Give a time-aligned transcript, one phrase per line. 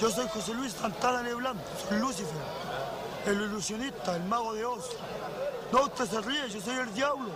[0.00, 2.32] Yo soy José Luis Santana Leblanc, soy Lucifer,
[3.26, 4.96] el ilusionista, el mago de Oz.
[5.70, 7.28] No, usted se ríe, yo soy el diablo.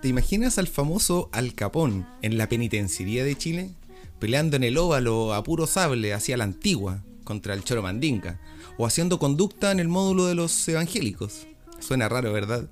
[0.00, 3.74] ¿Te imaginas al famoso Al Capón en la penitenciaría de Chile?
[4.18, 8.40] Peleando en el óvalo a puro sable hacia la antigua contra el Choro Mandinga,
[8.78, 11.46] o haciendo conducta en el módulo de los evangélicos.
[11.78, 12.68] Suena raro, ¿verdad?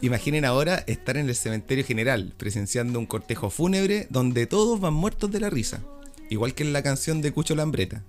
[0.00, 5.30] Imaginen ahora estar en el cementerio general, presenciando un cortejo fúnebre donde todos van muertos
[5.30, 5.82] de la risa,
[6.30, 8.04] igual que en la canción de Cucho Lambreta.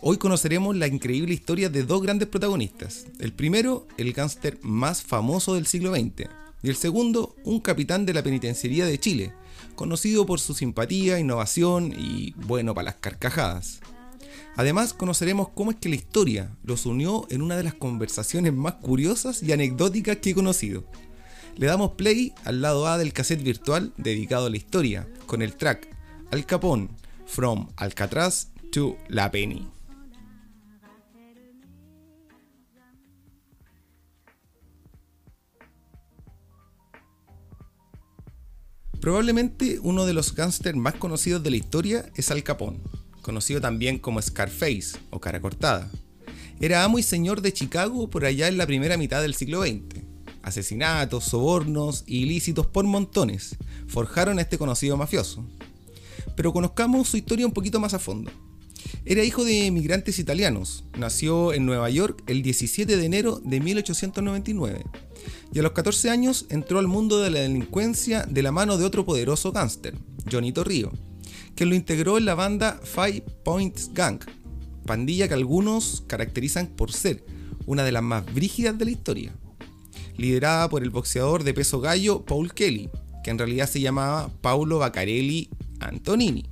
[0.00, 3.06] Hoy conoceremos la increíble historia de dos grandes protagonistas.
[3.18, 6.28] El primero, el gángster más famoso del siglo XX,
[6.62, 9.32] y el segundo, un capitán de la penitenciaría de Chile,
[9.74, 13.80] conocido por su simpatía, innovación y bueno para las carcajadas.
[14.56, 18.74] Además, conoceremos cómo es que la historia los unió en una de las conversaciones más
[18.74, 20.84] curiosas y anecdóticas que he conocido.
[21.56, 25.56] Le damos play al lado A del cassette virtual dedicado a la historia, con el
[25.56, 25.88] track
[26.30, 26.90] Al Capón,
[27.26, 29.73] From Alcatraz to La Penny.
[39.04, 42.80] Probablemente uno de los gángsters más conocidos de la historia es Al Capón,
[43.20, 45.90] conocido también como Scarface o cara cortada.
[46.58, 50.02] Era amo y señor de Chicago por allá en la primera mitad del siglo XX.
[50.40, 55.46] Asesinatos, sobornos ilícitos por montones forjaron a este conocido mafioso.
[56.34, 58.30] Pero conozcamos su historia un poquito más a fondo.
[59.04, 60.84] Era hijo de inmigrantes italianos.
[60.96, 64.82] Nació en Nueva York el 17 de enero de 1899
[65.54, 68.84] y a los 14 años entró al mundo de la delincuencia de la mano de
[68.84, 69.94] otro poderoso gángster,
[70.30, 70.90] Johnny Torrio,
[71.54, 74.18] que lo integró en la banda Five Points Gang,
[74.84, 77.24] pandilla que algunos caracterizan por ser
[77.66, 79.32] una de las más brígidas de la historia,
[80.16, 82.90] liderada por el boxeador de peso gallo Paul Kelly,
[83.22, 86.46] que en realidad se llamaba Paulo Baccarelli Antonini.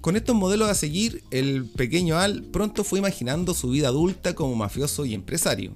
[0.00, 4.56] Con estos modelos a seguir, el pequeño Al pronto fue imaginando su vida adulta como
[4.56, 5.72] mafioso y empresario.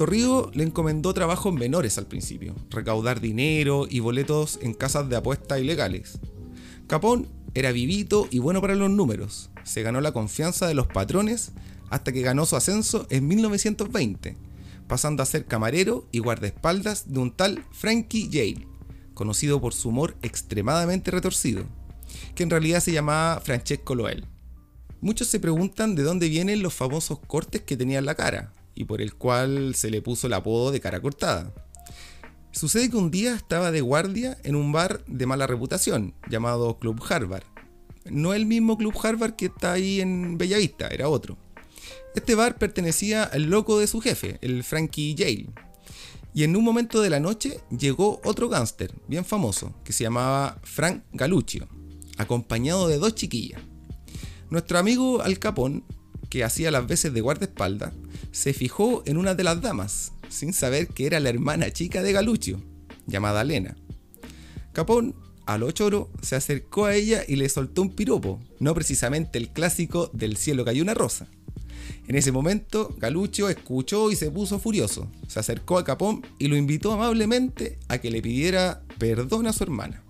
[0.00, 5.60] Torrido le encomendó trabajos menores al principio, recaudar dinero y boletos en casas de apuestas
[5.60, 6.20] ilegales.
[6.86, 11.52] Capón era vivito y bueno para los números, se ganó la confianza de los patrones
[11.90, 14.38] hasta que ganó su ascenso en 1920,
[14.88, 18.66] pasando a ser camarero y guardaespaldas de un tal Frankie Yale,
[19.12, 21.64] conocido por su humor extremadamente retorcido,
[22.34, 24.24] que en realidad se llamaba Francesco Loel.
[25.02, 28.84] Muchos se preguntan de dónde vienen los famosos cortes que tenía en la cara, y
[28.84, 31.52] por el cual se le puso el apodo de cara cortada.
[32.50, 36.98] Sucede que un día estaba de guardia en un bar de mala reputación, llamado Club
[37.06, 37.44] Harvard.
[38.06, 41.36] No el mismo Club Harvard que está ahí en Bellavista, era otro.
[42.14, 45.50] Este bar pertenecía al loco de su jefe, el Frankie Yale.
[46.32, 50.58] Y en un momento de la noche llegó otro gángster, bien famoso, que se llamaba
[50.62, 51.68] Frank Galuccio,
[52.16, 53.60] acompañado de dos chiquillas.
[54.48, 55.84] Nuestro amigo Al Capón,
[56.30, 57.92] que hacía las veces de guardaespaldas,
[58.32, 62.12] se fijó en una de las damas, sin saber que era la hermana chica de
[62.12, 62.62] Galuccio,
[63.06, 63.76] llamada Lena.
[64.72, 65.14] Capón,
[65.46, 69.50] a lo choro, se acercó a ella y le soltó un piropo, no precisamente el
[69.50, 71.28] clásico del cielo cayó una rosa.
[72.06, 75.10] En ese momento, Galuccio escuchó y se puso furioso.
[75.28, 79.64] Se acercó a Capón y lo invitó amablemente a que le pidiera perdón a su
[79.64, 80.02] hermana.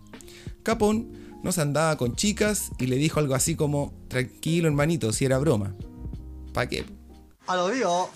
[0.63, 5.25] Capón no se andaba con chicas y le dijo algo así como, tranquilo hermanito, si
[5.25, 5.75] era broma.
[6.53, 6.85] ¿Pa' qué?
[7.47, 8.11] A lo digo.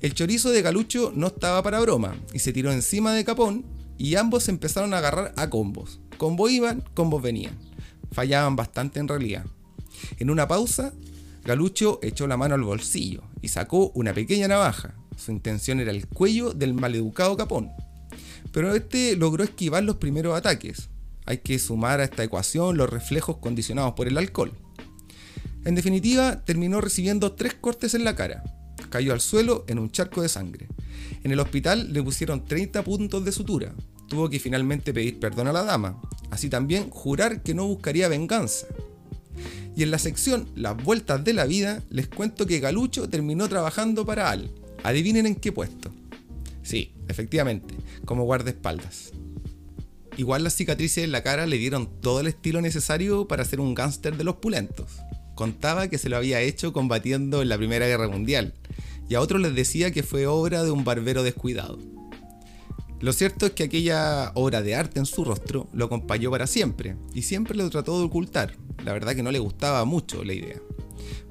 [0.00, 3.64] El chorizo de Galucho no estaba para broma y se tiró encima de Capón
[3.98, 6.00] y ambos empezaron a agarrar a combos.
[6.18, 7.56] Combos iban, combos venían.
[8.10, 9.44] Fallaban bastante en realidad.
[10.18, 10.92] En una pausa,
[11.44, 14.94] Galucho echó la mano al bolsillo y sacó una pequeña navaja.
[15.16, 17.70] Su intención era el cuello del maleducado Capón.
[18.52, 20.88] Pero este logró esquivar los primeros ataques.
[21.24, 24.52] Hay que sumar a esta ecuación los reflejos condicionados por el alcohol.
[25.64, 28.42] En definitiva, terminó recibiendo tres cortes en la cara.
[28.90, 30.68] Cayó al suelo en un charco de sangre.
[31.22, 33.74] En el hospital le pusieron 30 puntos de sutura.
[34.08, 36.00] Tuvo que finalmente pedir perdón a la dama.
[36.30, 38.66] Así también jurar que no buscaría venganza.
[39.74, 44.04] Y en la sección Las vueltas de la vida, les cuento que Galucho terminó trabajando
[44.04, 44.50] para Al.
[44.82, 45.92] Adivinen en qué puesto.
[46.62, 47.74] Sí, efectivamente,
[48.04, 49.12] como guardaespaldas.
[50.16, 53.74] Igual las cicatrices en la cara le dieron todo el estilo necesario para ser un
[53.74, 54.90] gángster de los pulentos.
[55.34, 58.54] Contaba que se lo había hecho combatiendo en la Primera Guerra Mundial,
[59.08, 61.78] y a otros les decía que fue obra de un barbero descuidado.
[63.00, 66.96] Lo cierto es que aquella obra de arte en su rostro lo acompañó para siempre,
[67.12, 70.60] y siempre lo trató de ocultar, la verdad que no le gustaba mucho la idea.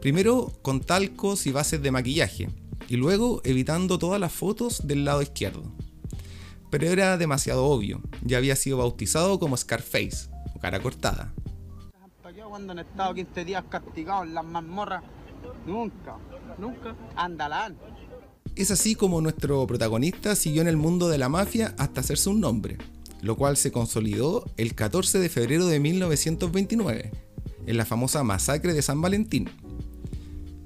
[0.01, 2.49] Primero con talcos y bases de maquillaje,
[2.89, 5.63] y luego evitando todas las fotos del lado izquierdo.
[6.69, 11.33] Pero era demasiado obvio, ya había sido bautizado como Scarface, o cara cortada.
[12.51, 15.01] Cuando han estado 15 días castigados en las mazmorras?
[15.65, 16.17] Nunca,
[16.57, 16.97] nunca.
[17.15, 17.77] Andalán.
[18.57, 22.41] Es así como nuestro protagonista siguió en el mundo de la mafia hasta hacerse un
[22.41, 22.77] nombre,
[23.21, 27.11] lo cual se consolidó el 14 de febrero de 1929,
[27.67, 29.49] en la famosa masacre de San Valentín.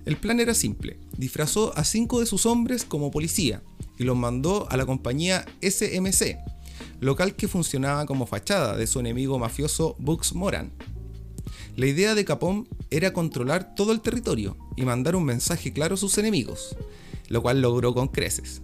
[0.06, 3.62] El plan era simple, disfrazó a cinco de sus hombres como policía
[4.00, 6.40] y los mandó a la compañía SMC,
[7.00, 10.74] local que funcionaba como fachada de su enemigo mafioso Bugs Moran.
[11.76, 15.98] La idea de Capón era controlar todo el territorio y mandar un mensaje claro a
[15.98, 16.78] sus enemigos,
[17.28, 18.62] lo cual logró con creces.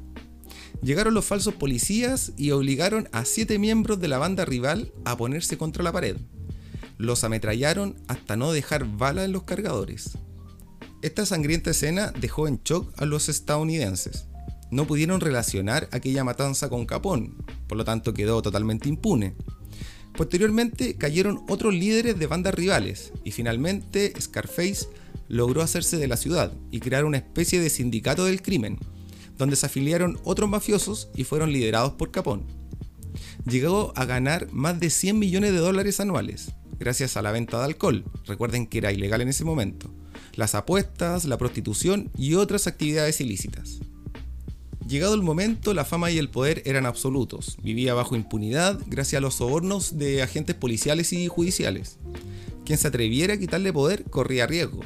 [0.81, 5.57] Llegaron los falsos policías y obligaron a siete miembros de la banda rival a ponerse
[5.57, 6.15] contra la pared.
[6.97, 10.17] Los ametrallaron hasta no dejar bala en los cargadores.
[11.01, 14.25] Esta sangrienta escena dejó en shock a los estadounidenses.
[14.71, 17.35] No pudieron relacionar aquella matanza con Capón,
[17.67, 19.35] por lo tanto quedó totalmente impune.
[20.15, 24.87] Posteriormente cayeron otros líderes de bandas rivales y finalmente Scarface
[25.27, 28.77] logró hacerse de la ciudad y crear una especie de sindicato del crimen,
[29.37, 32.45] donde se afiliaron otros mafiosos y fueron liderados por Capón.
[33.45, 37.65] Llegó a ganar más de 100 millones de dólares anuales, gracias a la venta de
[37.65, 39.93] alcohol, recuerden que era ilegal en ese momento,
[40.35, 43.79] las apuestas, la prostitución y otras actividades ilícitas.
[44.91, 47.57] Llegado el momento, la fama y el poder eran absolutos.
[47.63, 51.95] Vivía bajo impunidad gracias a los sobornos de agentes policiales y judiciales.
[52.65, 54.81] Quien se atreviera a quitarle poder corría riesgo,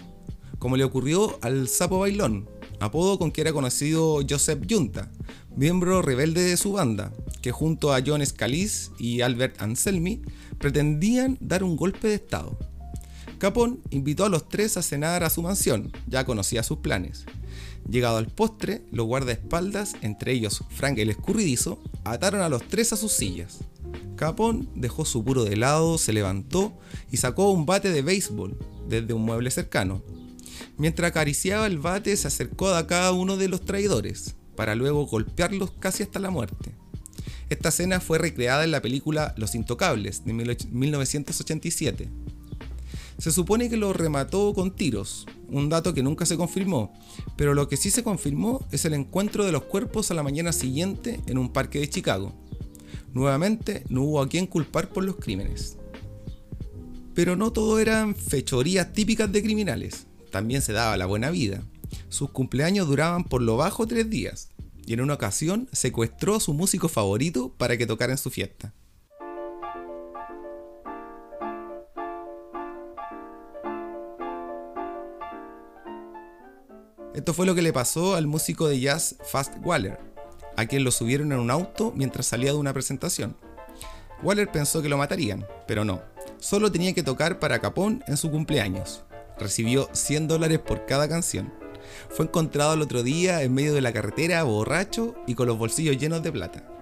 [0.60, 2.48] como le ocurrió al Sapo Bailón,
[2.80, 5.12] apodo con que era conocido Joseph Junta,
[5.56, 7.12] miembro rebelde de su banda,
[7.42, 10.22] que junto a John Scalise y Albert Anselmi
[10.60, 12.60] pretendían dar un golpe de estado.
[13.40, 17.26] Capón invitó a los tres a cenar a su mansión, ya conocía sus planes.
[17.90, 22.98] Llegado al postre, los guardaespaldas, entre ellos Frank el escurridizo, ataron a los tres a
[22.98, 23.60] sus sillas.
[24.16, 26.74] Capón dejó su puro de lado, se levantó
[27.12, 30.02] y sacó un bate de béisbol desde un mueble cercano.
[30.78, 35.72] Mientras acariciaba el bate, se acercó a cada uno de los traidores, para luego golpearlos
[35.80, 36.72] casi hasta la muerte.
[37.50, 42.10] Esta escena fue recreada en la película Los Intocables de 1987.
[43.20, 46.94] Se supone que lo remató con tiros, un dato que nunca se confirmó,
[47.36, 50.52] pero lo que sí se confirmó es el encuentro de los cuerpos a la mañana
[50.52, 52.34] siguiente en un parque de Chicago.
[53.14, 55.78] Nuevamente, no hubo a quien culpar por los crímenes.
[57.14, 61.64] Pero no todo eran fechorías típicas de criminales, también se daba la buena vida.
[62.10, 64.50] Sus cumpleaños duraban por lo bajo tres días,
[64.86, 68.74] y en una ocasión secuestró a su músico favorito para que tocara en su fiesta.
[77.26, 79.98] Esto fue lo que le pasó al músico de jazz Fast Waller,
[80.58, 83.36] a quien lo subieron en un auto mientras salía de una presentación.
[84.22, 86.04] Waller pensó que lo matarían, pero no,
[86.40, 89.06] solo tenía que tocar para Capón en su cumpleaños.
[89.40, 91.52] Recibió 100 dólares por cada canción.
[92.10, 95.98] Fue encontrado el otro día en medio de la carretera, borracho y con los bolsillos
[95.98, 96.75] llenos de plata.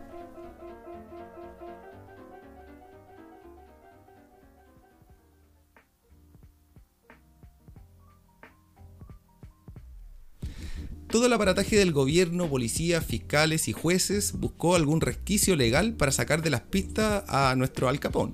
[11.14, 16.42] Todo el aparataje del gobierno, policía, fiscales y jueces buscó algún resquicio legal para sacar
[16.42, 18.34] de las pistas a nuestro Al Capón.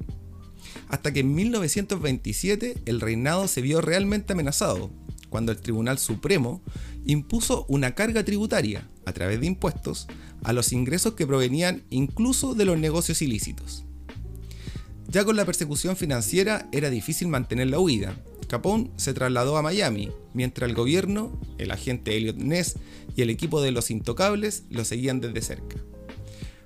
[0.87, 4.91] Hasta que en 1927 el reinado se vio realmente amenazado,
[5.29, 6.61] cuando el Tribunal Supremo
[7.05, 10.07] impuso una carga tributaria, a través de impuestos,
[10.45, 13.83] a los ingresos que provenían incluso de los negocios ilícitos.
[15.09, 18.15] Ya con la persecución financiera era difícil mantener la huida,
[18.49, 22.77] Capón se trasladó a Miami, mientras el gobierno, el agente Elliot Ness
[23.15, 25.77] y el equipo de los Intocables lo seguían desde cerca.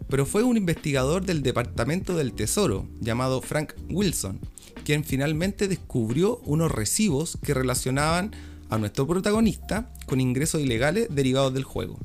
[0.07, 4.39] Pero fue un investigador del Departamento del Tesoro, llamado Frank Wilson,
[4.85, 8.31] quien finalmente descubrió unos recibos que relacionaban
[8.69, 11.99] a nuestro protagonista con ingresos ilegales derivados del juego.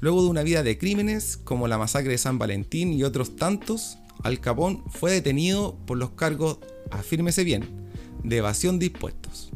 [0.00, 3.96] Luego de una vida de crímenes, como la masacre de San Valentín y otros tantos,
[4.22, 6.58] Al Capón fue detenido por los cargos,
[6.90, 7.87] afírmese bien,
[8.24, 9.50] de evasión de impuestos.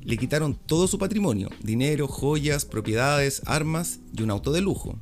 [0.00, 4.98] Le quitaron todo su patrimonio, dinero, joyas, propiedades, armas y un auto de lujo.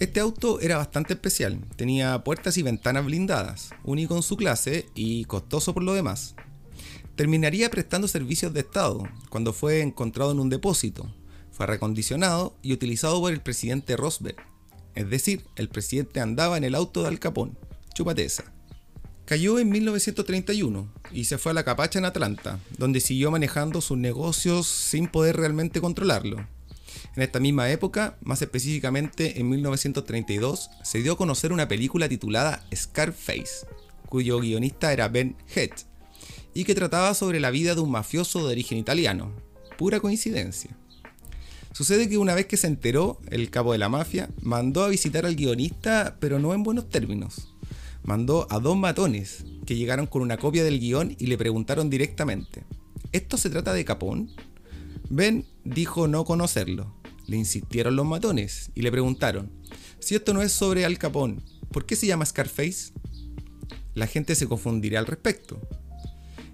[0.00, 5.24] Este auto era bastante especial, tenía puertas y ventanas blindadas, único en su clase y
[5.24, 6.36] costoso por lo demás.
[7.16, 11.12] Terminaría prestando servicios de Estado cuando fue encontrado en un depósito,
[11.50, 14.38] fue recondicionado y utilizado por el presidente Roosevelt.
[14.94, 17.58] Es decir, el presidente andaba en el auto de Al Capón.
[19.28, 23.98] Cayó en 1931 y se fue a la Capacha en Atlanta, donde siguió manejando sus
[23.98, 26.38] negocios sin poder realmente controlarlo.
[27.14, 32.64] En esta misma época, más específicamente en 1932, se dio a conocer una película titulada
[32.74, 33.66] Scarface,
[34.08, 35.72] cuyo guionista era Ben Head,
[36.54, 39.30] y que trataba sobre la vida de un mafioso de origen italiano.
[39.76, 40.70] Pura coincidencia.
[41.72, 45.26] Sucede que una vez que se enteró, el capo de la mafia mandó a visitar
[45.26, 47.52] al guionista, pero no en buenos términos.
[48.08, 52.64] Mandó a dos matones que llegaron con una copia del guion y le preguntaron directamente,
[53.12, 54.30] ¿esto se trata de Capón?
[55.10, 56.94] Ben dijo no conocerlo.
[57.26, 59.52] Le insistieron los matones y le preguntaron,
[59.98, 62.94] si esto no es sobre Al Capón, ¿por qué se llama Scarface?
[63.92, 65.60] La gente se confundirá al respecto.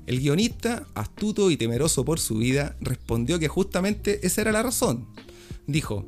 [0.08, 5.06] El guionista, astuto y temeroso por su vida, respondió que justamente esa era la razón.
[5.68, 6.04] Dijo,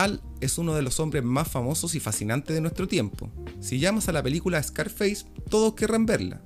[0.00, 3.30] Al es uno de los hombres más famosos y fascinantes de nuestro tiempo.
[3.60, 6.40] Si llamas a la película Scarface, todos querrán verla.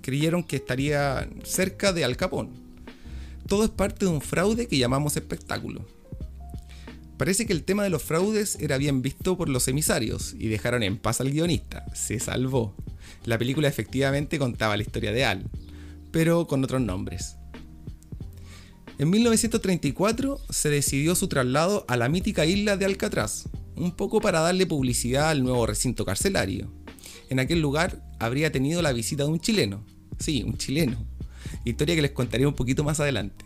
[0.00, 2.50] Creyeron que estaría cerca de Al Capón.
[3.46, 5.86] Todo es parte de un fraude que llamamos espectáculo.
[7.16, 10.82] Parece que el tema de los fraudes era bien visto por los emisarios y dejaron
[10.82, 11.86] en paz al guionista.
[11.94, 12.74] Se salvó.
[13.24, 15.44] La película efectivamente contaba la historia de Al,
[16.10, 17.36] pero con otros nombres.
[18.96, 24.38] En 1934 se decidió su traslado a la mítica isla de Alcatraz, un poco para
[24.38, 26.70] darle publicidad al nuevo recinto carcelario.
[27.28, 29.84] En aquel lugar habría tenido la visita de un chileno,
[30.20, 30.96] sí, un chileno,
[31.64, 33.44] historia que les contaré un poquito más adelante.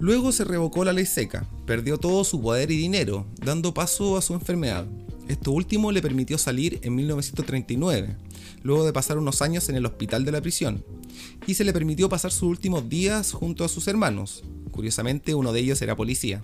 [0.00, 4.22] Luego se revocó la ley seca, perdió todo su poder y dinero, dando paso a
[4.22, 4.84] su enfermedad.
[5.28, 8.16] Esto último le permitió salir en 1939,
[8.64, 10.84] luego de pasar unos años en el hospital de la prisión,
[11.46, 14.42] y se le permitió pasar sus últimos días junto a sus hermanos.
[14.72, 16.42] Curiosamente, uno de ellos era policía.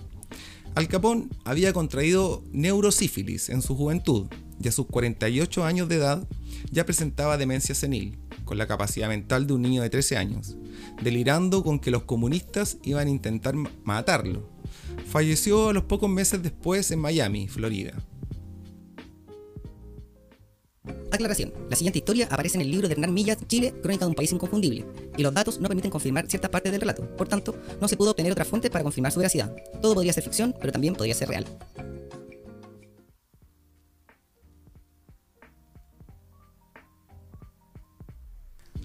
[0.76, 4.28] Al Capón había contraído neurosífilis en su juventud
[4.62, 6.28] y a sus 48 años de edad
[6.70, 10.56] ya presentaba demencia senil, con la capacidad mental de un niño de 13 años,
[11.02, 14.48] delirando con que los comunistas iban a intentar matarlo.
[15.06, 17.94] Falleció a los pocos meses después en Miami, Florida.
[21.10, 21.52] Aclaración.
[21.70, 24.30] La siguiente historia aparece en el libro de Hernán Millas, Chile, Crónica de un país
[24.32, 24.84] inconfundible,
[25.16, 27.08] y los datos no permiten confirmar ciertas partes del relato.
[27.16, 29.54] Por tanto, no se pudo obtener otra fuente para confirmar su veracidad.
[29.80, 31.46] Todo podría ser ficción, pero también podría ser real.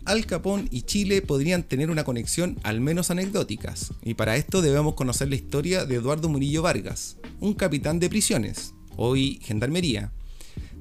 [0.06, 4.96] Al Capón y Chile podrían tener una conexión al menos anecdóticas, y para esto debemos
[4.96, 10.12] conocer la historia de Eduardo Murillo Vargas, un capitán de prisiones, hoy gendarmería,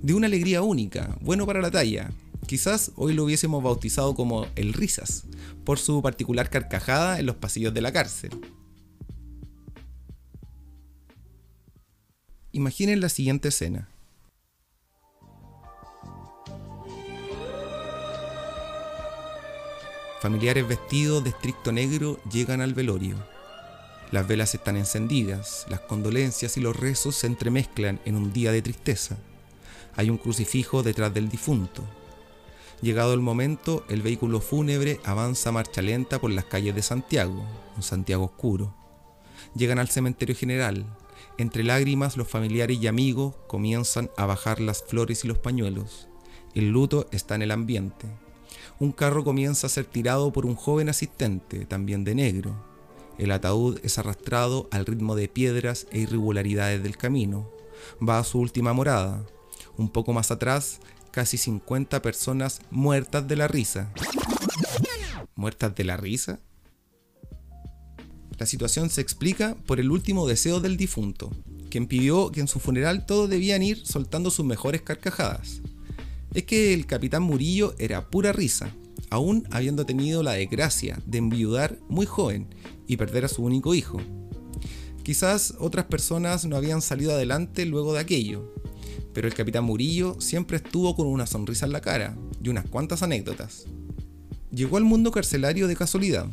[0.02, 2.10] de una alegría única, bueno para la talla.
[2.46, 5.24] Quizás hoy lo hubiésemos bautizado como el Risas,
[5.64, 8.30] por su particular carcajada en los pasillos de la cárcel.
[12.50, 13.88] Imaginen la siguiente escena.
[20.20, 23.16] Familiares vestidos de estricto negro llegan al velorio.
[24.10, 28.62] Las velas están encendidas, las condolencias y los rezos se entremezclan en un día de
[28.62, 29.16] tristeza.
[29.94, 31.82] Hay un crucifijo detrás del difunto.
[32.80, 37.44] Llegado el momento, el vehículo fúnebre avanza marcha lenta por las calles de Santiago,
[37.76, 38.74] un Santiago oscuro.
[39.54, 40.84] Llegan al cementerio general.
[41.38, 46.08] Entre lágrimas, los familiares y amigos comienzan a bajar las flores y los pañuelos.
[46.54, 48.06] El luto está en el ambiente.
[48.80, 52.54] Un carro comienza a ser tirado por un joven asistente, también de negro.
[53.16, 57.48] El ataúd es arrastrado al ritmo de piedras e irregularidades del camino.
[58.06, 59.24] Va a su última morada.
[59.76, 63.92] Un poco más atrás, casi 50 personas muertas de la risa.
[65.34, 66.40] ¿Muertas de la risa?
[68.38, 71.30] La situación se explica por el último deseo del difunto,
[71.70, 75.60] quien pidió que en su funeral todos debían ir soltando sus mejores carcajadas.
[76.34, 78.74] Es que el capitán Murillo era pura risa,
[79.10, 82.48] aún habiendo tenido la desgracia de enviudar muy joven
[82.86, 84.00] y perder a su único hijo.
[85.02, 88.54] Quizás otras personas no habían salido adelante luego de aquello,
[89.12, 93.02] pero el capitán Murillo siempre estuvo con una sonrisa en la cara y unas cuantas
[93.02, 93.66] anécdotas.
[94.50, 96.26] Llegó al mundo carcelario de casualidad.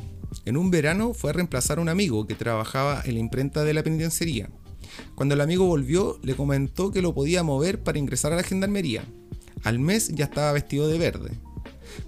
[0.46, 3.74] En un verano fue a reemplazar a un amigo que trabajaba en la imprenta de
[3.74, 4.50] la penitenciaría.
[5.16, 9.04] Cuando el amigo volvió, le comentó que lo podía mover para ingresar a la gendarmería.
[9.64, 11.32] Al mes ya estaba vestido de verde.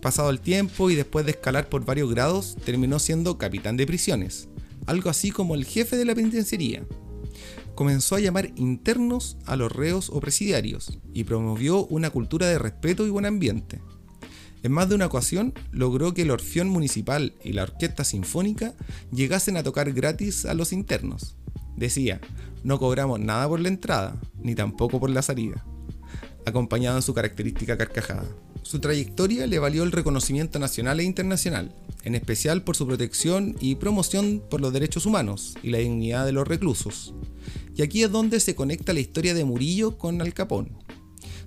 [0.02, 4.48] Pasado el tiempo y después de escalar por varios grados, terminó siendo capitán de prisiones,
[4.86, 6.84] algo así como el jefe de la penitenciaría.
[7.82, 13.08] Comenzó a llamar internos a los reos o presidiarios y promovió una cultura de respeto
[13.08, 13.82] y buen ambiente.
[14.62, 18.76] En más de una ocasión logró que el Orfeón Municipal y la Orquesta Sinfónica
[19.12, 21.38] llegasen a tocar gratis a los internos.
[21.76, 22.22] Decía,
[22.64, 25.66] no cobramos nada por la entrada, ni tampoco por la salida,
[26.46, 28.28] acompañado en su característica carcajada.
[28.64, 33.76] Su trayectoria le valió el reconocimiento nacional e internacional, en especial por su protección y
[33.76, 37.14] promoción por los derechos humanos y la dignidad de los reclusos.
[37.76, 40.78] Y aquí es donde se conecta la historia de Murillo con Al Capón.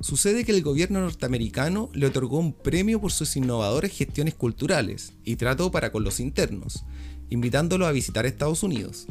[0.01, 5.37] Sucede que el gobierno norteamericano le otorgó un premio por sus innovadoras gestiones culturales y
[5.37, 6.85] trato para con los internos,
[7.31, 9.07] invitándolo a visitar Estados Unidos.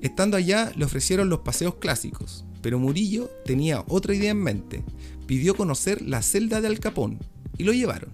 [0.00, 4.84] Estando allá le ofrecieron los paseos clásicos, pero Murillo tenía otra idea en mente.
[5.26, 7.18] Pidió conocer la celda de Al Capón
[7.58, 8.10] y lo llevaron.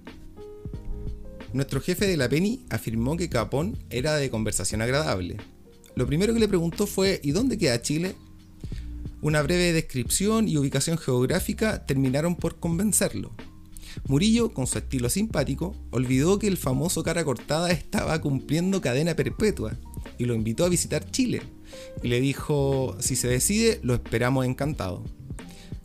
[1.52, 5.36] Nuestro jefe de la Penny afirmó que Capón era de conversación agradable.
[5.94, 8.14] Lo primero que le preguntó fue ¿y dónde queda Chile?
[9.20, 13.32] Una breve descripción y ubicación geográfica terminaron por convencerlo.
[14.08, 19.76] Murillo, con su estilo simpático, olvidó que el famoso cara cortada estaba cumpliendo cadena perpetua
[20.18, 21.42] y lo invitó a visitar Chile.
[22.02, 25.04] Y le dijo, si se decide, lo esperamos encantado.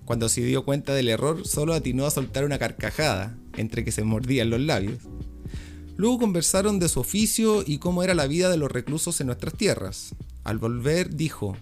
[0.08, 4.06] Cuando se dio cuenta del error, solo atinó a soltar una carcajada, entre que se
[4.06, 5.00] mordían los labios.
[5.98, 9.56] Luego conversaron de su oficio y cómo era la vida de los reclusos en nuestras
[9.56, 10.16] tierras.
[10.46, 11.58] Al volver dijo,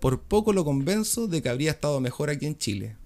[0.00, 2.96] por poco lo convenzo de que habría estado mejor aquí en Chile.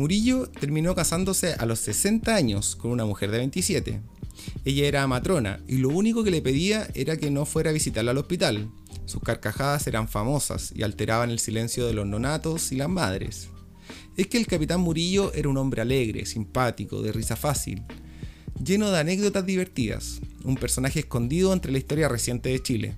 [0.00, 4.00] Murillo terminó casándose a los 60 años con una mujer de 27.
[4.64, 8.12] Ella era matrona y lo único que le pedía era que no fuera a visitarla
[8.12, 8.70] al hospital.
[9.04, 13.48] Sus carcajadas eran famosas y alteraban el silencio de los nonatos y las madres.
[14.16, 17.82] Es que el capitán Murillo era un hombre alegre, simpático, de risa fácil,
[18.64, 22.96] lleno de anécdotas divertidas, un personaje escondido entre la historia reciente de Chile.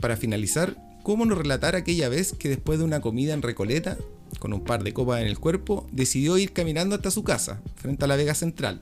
[0.00, 3.96] Para finalizar, ¿cómo no relatar aquella vez que después de una comida en Recoleta,
[4.38, 8.04] con un par de copas en el cuerpo, decidió ir caminando hasta su casa, frente
[8.04, 8.80] a la Vega Central?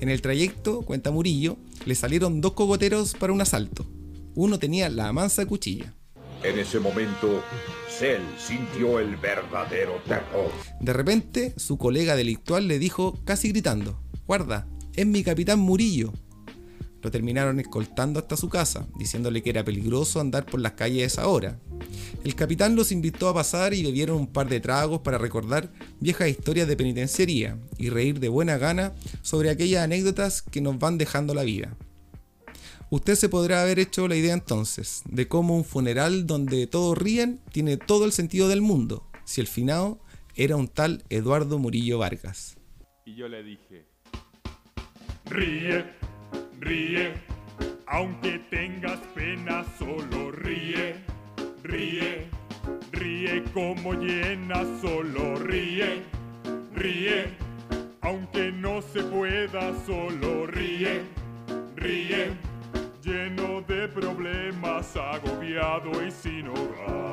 [0.00, 3.86] En el trayecto, cuenta Murillo, le salieron dos cogoteros para un asalto.
[4.34, 5.94] Uno tenía la mansa cuchilla.
[6.42, 7.42] En ese momento,
[7.88, 10.52] Cell sintió el verdadero terror.
[10.80, 16.12] De repente, su colega delictual le dijo, casi gritando, guarda, es mi capitán Murillo.
[17.02, 21.06] Lo terminaron escoltando hasta su casa, diciéndole que era peligroso andar por las calles a
[21.06, 21.58] esa hora.
[22.24, 26.28] El capitán los invitó a pasar y bebieron un par de tragos para recordar viejas
[26.28, 31.34] historias de penitenciaría y reír de buena gana sobre aquellas anécdotas que nos van dejando
[31.34, 31.76] la vida.
[32.90, 37.40] Usted se podrá haber hecho la idea entonces de cómo un funeral donde todos ríen
[37.52, 40.00] tiene todo el sentido del mundo, si el finado
[40.34, 42.56] era un tal Eduardo Murillo Vargas.
[43.04, 43.86] Y yo le dije,
[45.26, 45.84] ríe,
[46.60, 47.14] ríe,
[47.86, 50.94] aunque tengas pena, solo ríe,
[51.62, 52.28] ríe,
[52.92, 56.02] ríe como llena, solo ríe,
[56.74, 57.26] ríe,
[58.00, 61.02] aunque no se pueda, solo ríe,
[61.76, 62.30] ríe,
[63.02, 67.07] lleno de problemas, agobiado y sin hogar,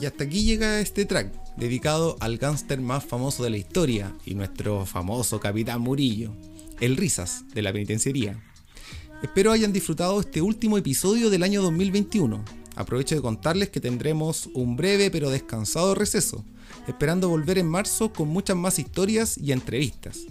[0.00, 4.34] Y hasta aquí llega este track, dedicado al gángster más famoso de la historia y
[4.34, 6.32] nuestro famoso capitán Murillo,
[6.80, 8.42] el Risas de la penitenciaría.
[9.22, 12.44] Espero hayan disfrutado este último episodio del año 2021.
[12.74, 16.44] Aprovecho de contarles que tendremos un breve pero descansado receso,
[16.88, 20.22] esperando volver en marzo con muchas más historias y entrevistas.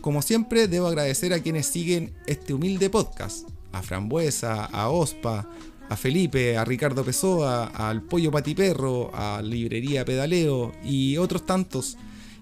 [0.00, 5.50] Como siempre, debo agradecer a quienes siguen este humilde podcast, a Frambuesa, a Ospa,
[5.88, 11.96] a Felipe, a Ricardo Pessoa, al Pollo Patiperro, a Librería Pedaleo y otros tantos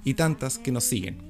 [0.05, 1.27] y tantas que nos siguen.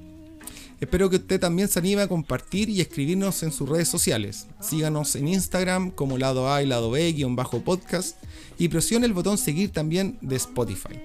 [0.79, 4.47] Espero que usted también se anime a compartir y escribirnos en sus redes sociales.
[4.61, 8.15] Síganos en Instagram como lado A y lado B guion bajo podcast
[8.59, 11.01] y presione el botón seguir también de Spotify.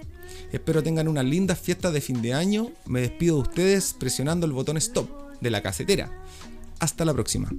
[0.52, 2.70] Espero tengan unas lindas fiestas de fin de año.
[2.84, 5.08] Me despido de ustedes presionando el botón stop
[5.40, 6.22] de la casetera.
[6.78, 7.50] Hasta la próxima.